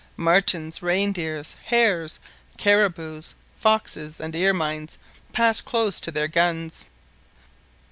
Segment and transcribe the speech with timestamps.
[0.17, 2.19] Martens, reindeer, hares,
[2.57, 4.97] caribous, foxes, and ermines
[5.31, 6.87] passed close to their guns.